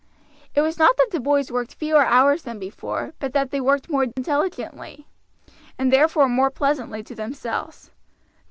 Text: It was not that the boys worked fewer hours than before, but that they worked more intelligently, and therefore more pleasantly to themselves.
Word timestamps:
It 0.55 0.61
was 0.61 0.79
not 0.79 0.97
that 0.97 1.11
the 1.11 1.19
boys 1.19 1.51
worked 1.51 1.75
fewer 1.75 2.01
hours 2.03 2.41
than 2.41 2.57
before, 2.57 3.13
but 3.19 3.33
that 3.33 3.51
they 3.51 3.61
worked 3.61 3.87
more 3.87 4.05
intelligently, 4.17 5.05
and 5.77 5.93
therefore 5.93 6.27
more 6.27 6.49
pleasantly 6.49 7.03
to 7.03 7.13
themselves. 7.13 7.91